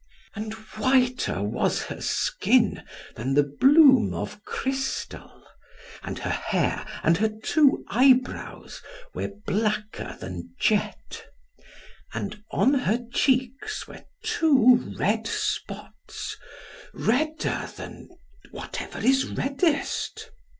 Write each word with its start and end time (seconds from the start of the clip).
And 0.35 0.53
whiter 0.79 1.43
was 1.43 1.83
her 1.83 2.01
skin 2.01 2.81
than 3.13 3.35
the 3.35 3.43
bloom 3.43 4.15
of 4.15 4.43
crystal, 4.45 5.43
and 6.01 6.17
her 6.17 6.31
hair 6.31 6.87
and 7.03 7.17
her 7.19 7.29
two 7.29 7.85
eyebrows 7.87 8.81
were 9.13 9.27
blacker 9.27 10.17
than 10.19 10.55
jet, 10.59 11.23
and 12.15 12.43
on 12.49 12.73
her 12.73 13.05
cheeks 13.13 13.87
were 13.87 14.03
two 14.23 14.95
red 14.97 15.27
spots, 15.27 16.35
redder 16.95 17.69
than 17.77 18.09
whatever 18.49 18.97
is 18.97 19.25
reddest. 19.27 20.31